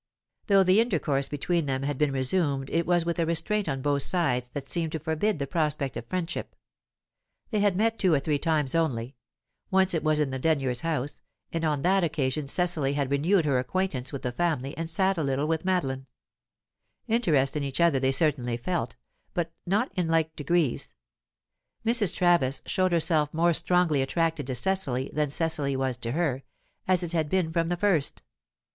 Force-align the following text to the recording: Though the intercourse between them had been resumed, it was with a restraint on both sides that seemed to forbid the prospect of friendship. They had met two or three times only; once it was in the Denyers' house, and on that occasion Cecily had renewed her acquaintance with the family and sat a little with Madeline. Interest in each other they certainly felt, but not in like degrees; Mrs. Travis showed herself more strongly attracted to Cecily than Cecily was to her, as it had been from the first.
Though 0.47 0.63
the 0.63 0.79
intercourse 0.79 1.29
between 1.29 1.67
them 1.67 1.83
had 1.83 1.99
been 1.99 2.11
resumed, 2.11 2.71
it 2.71 2.87
was 2.87 3.05
with 3.05 3.19
a 3.19 3.25
restraint 3.27 3.69
on 3.69 3.83
both 3.83 4.01
sides 4.01 4.49
that 4.53 4.67
seemed 4.67 4.93
to 4.93 4.99
forbid 4.99 5.37
the 5.37 5.45
prospect 5.45 5.95
of 5.95 6.07
friendship. 6.07 6.55
They 7.51 7.59
had 7.59 7.75
met 7.77 7.99
two 7.99 8.11
or 8.11 8.19
three 8.19 8.39
times 8.39 8.73
only; 8.73 9.15
once 9.69 9.93
it 9.93 10.03
was 10.03 10.17
in 10.17 10.31
the 10.31 10.39
Denyers' 10.39 10.81
house, 10.81 11.19
and 11.53 11.63
on 11.63 11.83
that 11.83 12.03
occasion 12.03 12.47
Cecily 12.47 12.93
had 12.93 13.11
renewed 13.11 13.45
her 13.45 13.59
acquaintance 13.59 14.11
with 14.11 14.23
the 14.23 14.31
family 14.31 14.75
and 14.75 14.89
sat 14.89 15.19
a 15.19 15.23
little 15.23 15.45
with 15.47 15.65
Madeline. 15.65 16.07
Interest 17.07 17.55
in 17.55 17.61
each 17.63 17.79
other 17.79 17.99
they 17.99 18.11
certainly 18.11 18.57
felt, 18.57 18.95
but 19.35 19.53
not 19.67 19.91
in 19.95 20.07
like 20.07 20.35
degrees; 20.35 20.93
Mrs. 21.85 22.11
Travis 22.15 22.63
showed 22.65 22.91
herself 22.91 23.31
more 23.35 23.53
strongly 23.53 24.01
attracted 24.01 24.47
to 24.47 24.55
Cecily 24.55 25.11
than 25.13 25.29
Cecily 25.29 25.75
was 25.75 25.95
to 25.99 26.13
her, 26.13 26.41
as 26.87 27.03
it 27.03 27.11
had 27.11 27.29
been 27.29 27.53
from 27.53 27.69
the 27.69 27.77
first. 27.77 28.23